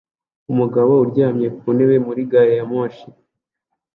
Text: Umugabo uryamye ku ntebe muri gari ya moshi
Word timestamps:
Umugabo 0.51 0.91
uryamye 1.03 1.47
ku 1.57 1.65
ntebe 1.75 1.95
muri 2.05 2.21
gari 2.31 2.53
ya 2.57 2.65
moshi 2.71 3.07